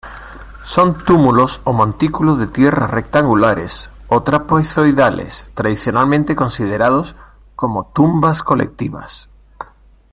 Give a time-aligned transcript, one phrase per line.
[0.65, 7.15] Son túmulos o montículos de tierra rectangulares o trapezoidales tradicionalmente considerados
[7.55, 9.29] como tumbas colectivas.